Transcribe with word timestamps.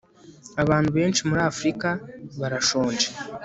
abantu 0.63 0.89
benshi 0.97 1.21
muri 1.29 1.41
afrika 1.51 1.87
barashonje 2.39 3.07